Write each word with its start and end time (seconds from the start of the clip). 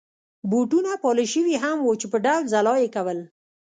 بوټونه 0.49 0.91
پالش 1.03 1.27
شوي 1.35 1.55
هم 1.63 1.77
وو 1.83 1.93
چې 2.01 2.05
یو 2.11 2.17
ډول 2.25 2.43
ځلا 2.53 2.73
يې 2.81 2.89
کول. 2.95 3.19